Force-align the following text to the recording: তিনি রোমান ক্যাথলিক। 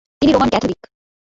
তিনি 0.21 0.31
রোমান 0.31 0.49
ক্যাথলিক। 0.49 0.79